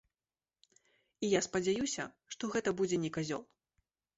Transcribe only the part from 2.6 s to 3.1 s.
будзе